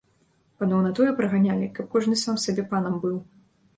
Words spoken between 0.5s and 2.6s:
Паноў на тое праганялі, каб кожны сам